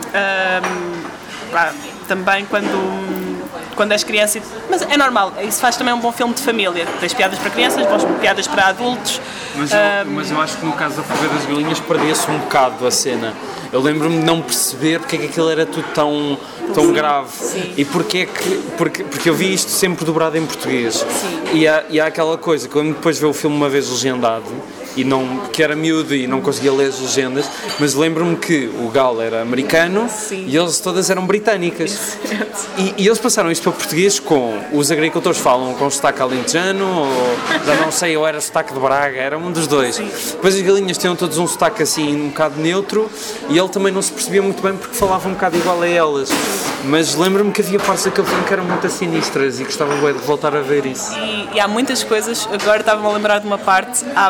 [2.08, 3.33] também quando
[3.74, 4.40] quando és criança.
[4.70, 6.86] Mas é normal, isso faz também um bom filme de família.
[7.00, 9.20] Tens piadas para crianças, boas piadas para adultos.
[9.56, 12.86] Mas eu, mas eu acho que no caso da Fuga das Galinhas perdia-se um bocado
[12.86, 13.34] a cena.
[13.72, 16.38] Eu lembro-me de não perceber porque é que aquilo era tudo tão,
[16.74, 17.30] tão grave.
[17.32, 17.74] Sim.
[17.76, 18.50] E porque é que.
[18.78, 20.96] Porque, porque eu vi isto sempre dobrado em português.
[20.96, 21.44] Sim.
[21.54, 23.70] E há, e há aquela coisa que eu lembro depois de ver o filme uma
[23.70, 24.46] vez legendado
[24.95, 28.89] e não, que era miúdo e não conseguia ler as legendas, mas lembro-me que o
[28.89, 30.45] Gal era americano Sim.
[30.47, 32.17] e eles todas eram britânicas.
[32.77, 37.08] E, e eles passaram isto para português com os agricultores falam com sotaque alentejano, ou
[37.65, 39.97] já não sei, ou era sotaque de Braga, era um dos dois.
[39.97, 43.10] Depois as galinhas tinham todos um sotaque assim, um bocado neutro,
[43.49, 46.29] e ele também não se percebia muito bem porque falava um bocado igual a elas.
[46.86, 50.19] Mas lembro-me que havia partes daquele filme que eram muito sinistras e gostava bué de
[50.19, 51.17] voltar a ver isso.
[51.17, 54.30] E, e há muitas coisas, agora estava-me a lembrar de uma parte, há,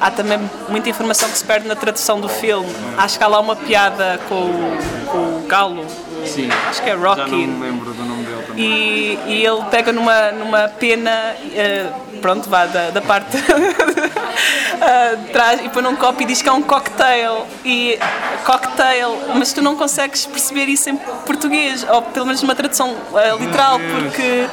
[0.00, 2.68] há também muita informação que se perde na tradução do filme.
[2.98, 5.86] Acho que há lá uma piada com, o- com o galo,
[6.26, 6.50] Sim.
[6.68, 7.30] acho que é Rocky.
[7.30, 8.15] lembro do nome.
[8.56, 11.10] E, e ele pega numa, numa pena,
[11.54, 11.86] eh,
[12.22, 13.36] pronto, vá da, da parte
[14.80, 17.46] ah, de trás e põe num copo e diz que é um cocktail.
[17.64, 17.98] E
[18.44, 23.36] cocktail, mas tu não consegues perceber isso em português, ou pelo menos numa tradução ah,
[23.38, 24.46] literal, porque,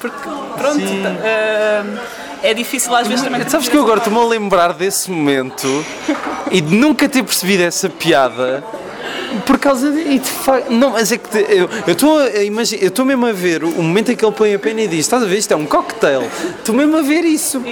[0.00, 0.82] porque pronto,
[2.42, 3.48] é difícil às vezes também.
[3.48, 5.84] Sabes que eu agora estou-me a lembrar desse momento
[6.50, 8.62] e de nunca ter percebido essa piada
[9.46, 9.98] por causa de.
[10.00, 13.62] E de fa- não, mas é que eu eu estou eu estou mesmo a ver
[13.64, 15.36] o momento em que ele põe a pena e diz: Estás a ver?
[15.38, 16.22] Isto é um cocktail.
[16.58, 17.62] Estou mesmo a ver isso.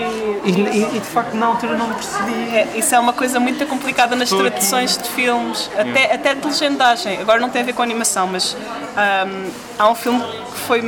[0.44, 2.54] E, e- e de facto na altura não percebi.
[2.54, 4.50] É, isso é uma coisa muito complicada nas Estou aqui.
[4.50, 7.18] traduções de filmes, até, até de legendagem.
[7.20, 8.56] Agora não tem a ver com animação, mas
[8.96, 10.82] ahm, há um filme que foi.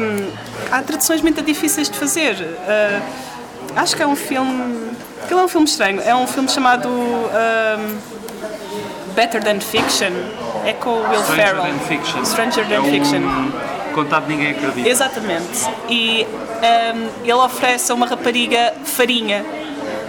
[0.71, 2.37] Há traduções muito difíceis de fazer.
[2.67, 3.01] Ah,
[3.77, 4.89] acho que é um filme.
[5.25, 6.01] Aquilo é um filme estranho.
[6.05, 7.97] É um filme chamado ahm,
[9.15, 10.13] Better Than Fiction.
[10.69, 11.65] É com o Will Ferrell.
[12.27, 13.23] Stranger Than Fiction.
[13.95, 14.87] Contado ninguém acredita.
[14.87, 15.67] Exatamente.
[15.89, 16.27] E
[16.61, 19.47] ehm, ele oferece a uma rapariga farinha.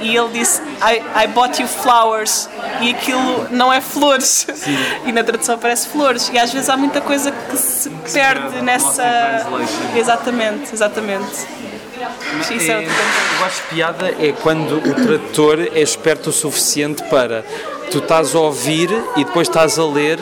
[0.02, 2.50] E ele disse, I, I bought you flowers.
[2.82, 4.48] E aquilo não é flores.
[5.08, 6.30] E na tradução parece flores.
[6.34, 9.48] E às vezes há muita coisa que se perde perde, nessa.
[9.96, 11.48] Exatamente, exatamente.
[12.42, 12.92] Isso é coisa.
[13.40, 17.44] eu acho piada é quando o tradutor é esperto o suficiente para
[17.90, 20.20] tu estás a ouvir e depois estás a ler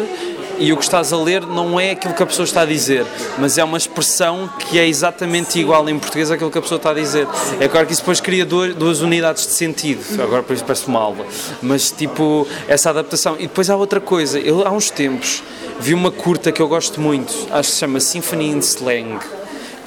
[0.59, 3.05] e o que estás a ler não é aquilo que a pessoa está a dizer,
[3.37, 6.91] mas é uma expressão que é exatamente igual em português àquilo que a pessoa está
[6.91, 7.27] a dizer.
[7.59, 10.87] É claro que isso depois cria duas, duas unidades de sentido, agora por isso parece
[10.87, 11.25] uma aula,
[11.61, 13.35] mas tipo, essa adaptação.
[13.37, 15.43] E depois há outra coisa, eu há uns tempos
[15.79, 19.19] vi uma curta que eu gosto muito, acho que se chama Symphony in Slang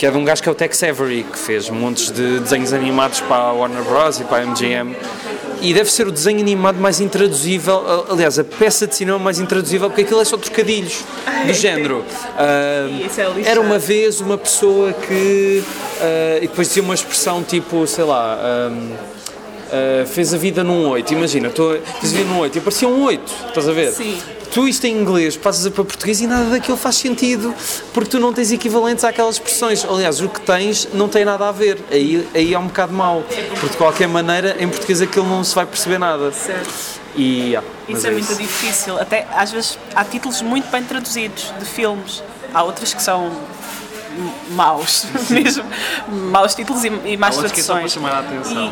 [0.00, 2.72] que é de um gajo que é o Tex Avery, que fez montes de desenhos
[2.72, 4.18] animados para a Warner Bros.
[4.18, 4.96] e para a MGM.
[5.60, 9.90] E deve ser o desenho animado mais intraduzível, aliás, a peça de cinema mais intraduzível,
[9.90, 11.04] porque aquilo é só trocadilhos
[11.46, 12.02] do género.
[12.96, 13.40] Lixado.
[13.44, 15.62] era uma vez uma pessoa que.
[16.00, 18.38] ah, e depois dizia uma expressão tipo, sei lá.
[18.40, 18.70] ah,
[19.70, 22.88] ah, fez a vida num 8, imagina, estou- fez a vida num 8 e aparecia
[22.88, 23.92] um 8, estás a ver?
[23.92, 24.18] Sim.
[24.52, 27.54] Tu isto em inglês passas a para português e nada daquilo faz sentido
[27.94, 29.84] porque tu não tens equivalentes àquelas expressões.
[29.84, 31.78] Aliás, o que tens não tem nada a ver.
[31.90, 33.24] Aí, aí é um bocado mau.
[33.50, 36.32] Porque de qualquer maneira em português aquilo não se vai perceber nada.
[36.32, 37.00] Certo.
[37.14, 38.98] E, ah, mas Isso é, muito difícil.
[38.98, 42.22] Até às vezes há títulos muito bem traduzidos de filmes.
[42.52, 43.30] Há outros que são
[44.50, 45.64] maus, mesmo.
[46.08, 47.96] Maus títulos e, e más é traduções.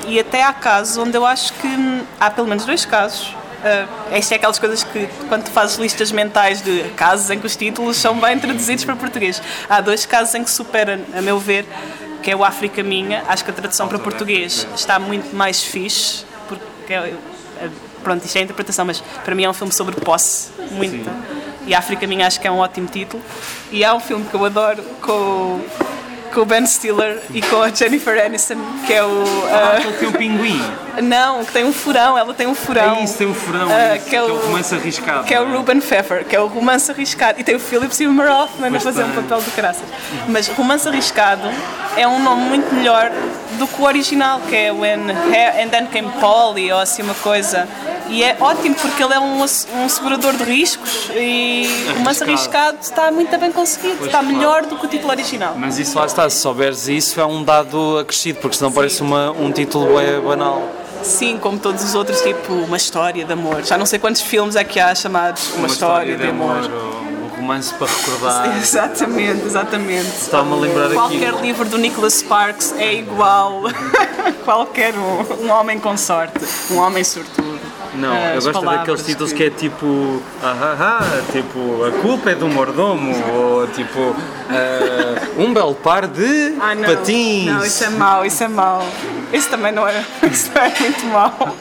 [0.04, 3.34] E, e até há casos onde eu acho que hum, há pelo menos dois casos.
[3.58, 7.46] Uh, isto é aquelas coisas que quando tu fazes listas mentais de casos em que
[7.46, 9.42] os títulos são bem traduzidos para português.
[9.68, 11.66] Há dois casos em que supera, a meu ver,
[12.22, 13.24] que é o África Minha.
[13.26, 17.14] Acho que a tradução para português está muito mais fixe, porque é-
[17.60, 17.68] é-
[18.04, 21.10] pronto, isto é a interpretação, mas para mim é um filme sobre posse, muito.
[21.66, 23.22] E África Minha acho que é um ótimo título.
[23.72, 25.60] E há um filme que eu adoro com,
[26.28, 29.24] com o Ben Stiller e com a Jennifer Aniston, que é o.
[29.50, 30.62] Ah, uh, ele tem um pinguim.
[31.02, 32.96] não, que tem um furão, ela tem um furão.
[32.96, 33.68] É isso, tem um furão.
[33.70, 35.24] Ah, é isso, que é o- romance arriscado.
[35.24, 37.40] Que é o Ruben Pfeffer, que é o romance arriscado.
[37.40, 39.84] E tem o Philip Seymour Hoffman a fazer um papel de caraças.
[40.28, 41.48] Mas romance arriscado
[41.96, 43.10] é um nome muito melhor
[43.58, 47.14] do que o original, que é When Hair and Then Came Polly, ou assim uma
[47.14, 47.68] coisa.
[48.08, 51.68] E é ótimo porque ele é um, um segurador de riscos e
[51.98, 55.54] romance arriscado está muito bem conseguido, está melhor do que o título original.
[55.56, 59.30] Mas isso lá está, se souberes isso é um dado acrescido, porque senão parece uma,
[59.32, 59.88] um título
[60.26, 60.62] banal.
[61.02, 63.62] Sim, como todos os outros, tipo uma história de amor.
[63.64, 66.56] Já não sei quantos filmes é que há chamados Uma, história, de, amor.
[66.70, 67.07] ou um
[67.48, 68.58] romance para recordar.
[68.60, 70.08] Exatamente, exatamente.
[70.08, 70.94] Estava-me a lembrar aqui.
[70.94, 73.62] Qualquer livro do Nicholas Sparks é igual.
[74.44, 75.46] Qualquer um.
[75.46, 76.38] Um homem com sorte.
[76.70, 77.67] Um homem sortudo.
[77.98, 79.44] Não, as eu gosto palavras daqueles títulos que...
[79.44, 80.22] é tipo.
[80.42, 84.14] Ah, ah, ah, tipo, a culpa é do mordomo, ou tipo.
[84.48, 86.84] ah, um belo par de Ah, não.
[86.84, 87.46] patins.
[87.46, 88.86] Não, isso é mau, isso é mau.
[89.32, 91.56] Isso também não é, isso é muito mau.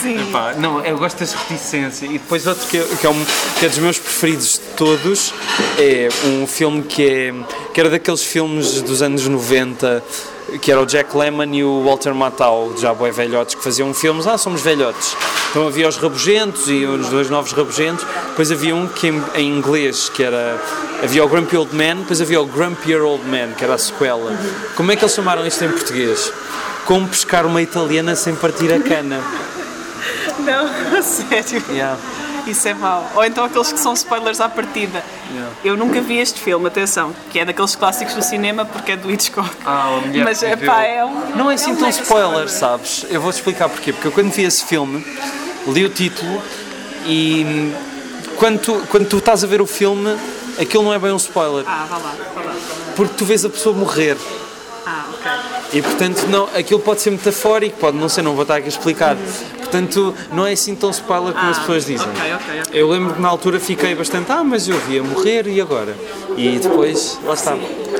[0.00, 0.28] Sim.
[0.32, 2.04] Pá, não, eu gosto dessa reticência.
[2.06, 3.24] E depois outro que, é- que, é um,
[3.58, 5.32] que é dos meus preferidos de todos
[5.78, 7.34] é um filme que, é,
[7.72, 10.02] que era daqueles filmes dos anos 90
[10.60, 14.26] que era o Jack Lemmon e o Walter Matthau, já boi velhotes, que faziam filmes,
[14.26, 15.16] ah, somos velhotes.
[15.50, 19.48] Então havia os Rabugentos e os dois novos Rabugentos, depois havia um que em, em
[19.48, 20.60] inglês, que era,
[21.02, 24.36] havia o Grumpy Old Man, depois havia o Grumpier Old Man, que era a sequela.
[24.76, 26.32] Como é que eles chamaram isto em português?
[26.86, 29.20] Como pescar uma italiana sem partir a cana.
[30.40, 31.62] Não, a sério.
[31.70, 31.98] Yeah.
[32.46, 33.10] Isso é mau.
[33.14, 35.02] Ou então aqueles que são spoilers à partida.
[35.32, 35.52] Yeah.
[35.64, 39.10] Eu nunca vi este filme, atenção, que é daqueles clássicos do cinema porque é do
[39.10, 39.50] Hitchcock.
[39.64, 41.36] Ah, a mulher Mas é pá, é um.
[41.36, 43.06] Não é assim um tão mega spoiler, sabes?
[43.08, 43.92] Eu vou-te explicar porquê.
[43.92, 45.04] Porque eu quando vi esse filme,
[45.66, 46.42] li o título
[47.06, 47.72] e
[48.36, 50.16] quando tu, quando tu estás a ver o filme,
[50.60, 51.64] aquilo não é bem um spoiler.
[51.66, 52.54] Ah, vá lá, vá lá.
[52.94, 54.16] Porque tu vês a pessoa morrer.
[54.86, 55.32] Ah, ok.
[55.72, 58.68] E portanto, não, aquilo pode ser metafórico, pode não ser, não vou estar aqui a
[58.68, 59.16] explicar.
[59.74, 62.06] Portanto, não é assim tão spoiler como as Ah, pessoas dizem.
[62.06, 62.80] Ok, ok, ok.
[62.80, 65.96] Eu lembro que na altura fiquei bastante, ah, mas eu via morrer e agora?
[66.36, 67.56] E depois, lá está.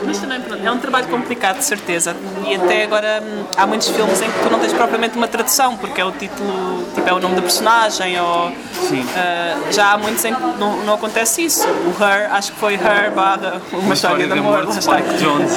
[0.06, 2.14] Mas também, pronto, é um trabalho complicado, de certeza.
[2.46, 5.76] E até agora hum, há muitos filmes em que tu não tens propriamente uma tradução,
[5.76, 8.52] porque é o título, tipo, é o nome da personagem, ou.
[8.88, 9.04] Sim.
[9.16, 11.66] ah, já há muitos em que não, não acontece isso.
[11.66, 14.66] O Her, acho que foi Her barra uma, história, de amor.
[14.66, 15.00] de lá está.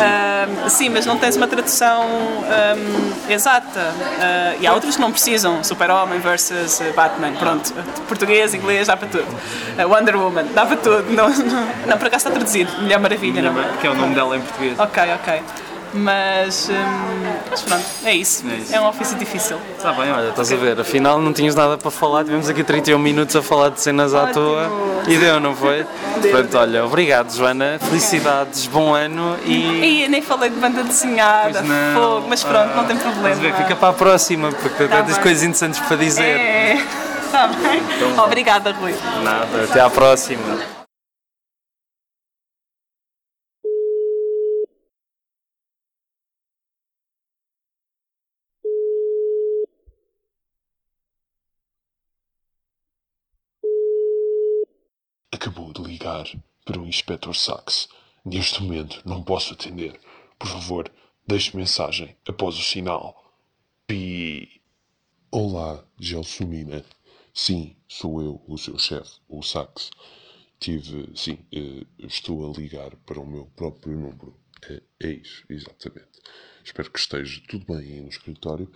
[0.01, 3.93] Ah, sim, mas não tens uma tradução hum, exata.
[4.19, 5.63] Ah, e há outros que não precisam.
[5.63, 7.33] Super-Homem versus eh, Batman.
[7.33, 7.73] Pronto.
[8.07, 9.27] Português, inglês, dá para tudo.
[9.77, 11.03] Ah, Wonder Woman, dá para tudo.
[11.11, 12.71] Não, não, não, por acaso está traduzido.
[12.81, 13.77] Mulher Maravilha, não é?
[13.79, 14.79] Que é o nome dela em português.
[14.79, 15.43] Ok, ok.
[15.93, 16.73] Mas, hum,
[17.49, 18.43] mas pronto, é isso.
[18.47, 18.77] É é isso.
[18.79, 19.57] um ofício difícil.
[19.77, 22.99] Está bem, olha, estás a ver, afinal não tinhas nada para falar, tivemos aqui 31
[22.99, 24.33] minutos a falar de cenas à Ótimo.
[24.33, 24.69] toa
[25.07, 25.85] e deu, não foi?
[26.21, 30.03] Portanto, olha, obrigado Joana, felicidades, bom ano e.
[30.03, 33.57] E nem falei de banda desenhada, fogo, mas pronto, não tem Estás a problema.
[33.57, 35.23] fica para a próxima, porque Tá tens bem.
[35.23, 36.23] coisas interessantes para dizer.
[36.23, 36.77] É,
[37.25, 37.81] está bem.
[38.23, 38.93] Obrigada, Rui.
[39.23, 40.76] Nada, até à próxima.
[56.65, 57.89] Para o Inspector Sax.
[58.25, 59.99] Neste momento não posso atender.
[60.39, 60.91] Por favor,
[61.27, 63.33] deixe mensagem após o sinal.
[63.85, 64.61] Pi.
[65.31, 66.83] Olá, Gelsomina.
[67.33, 69.91] Sim, sou eu, o seu chefe, o Sax.
[70.59, 71.09] Tive.
[71.15, 74.35] Sim, eh, estou a ligar para o meu próprio número.
[74.67, 76.17] É, é isso, exatamente.
[76.63, 78.69] Espero que esteja tudo bem aí no escritório,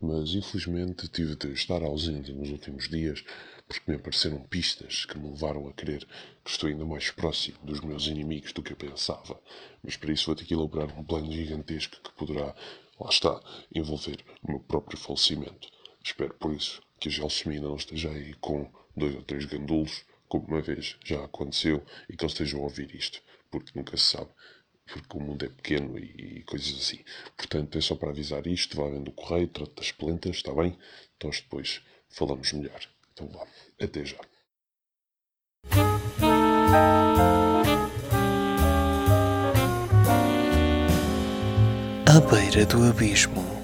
[0.00, 3.22] mas infelizmente tive de estar ausente nos últimos dias
[3.66, 6.06] porque me apareceram pistas que me levaram a crer
[6.44, 9.40] que estou ainda mais próximo dos meus inimigos do que eu pensava.
[9.82, 12.54] Mas para isso vou ter que elaborar um plano gigantesco que poderá,
[13.00, 13.40] lá está,
[13.74, 15.68] envolver o meu próprio falecimento.
[16.02, 20.46] Espero por isso que a Gelsomina não esteja aí com dois ou três gandulos, como
[20.46, 24.30] uma vez já aconteceu, e que eles estejam a ouvir isto, porque nunca se sabe
[24.86, 27.02] porque o mundo é pequeno e, coisas assim.
[27.36, 30.76] Portanto, é só para avisar isto, vá vendo o correio, trate das plantas, está bem?
[31.16, 32.93] Então depois falamos melhor.
[33.14, 33.46] Então vá,
[33.80, 34.16] até já.
[42.06, 43.63] À beira do abismo.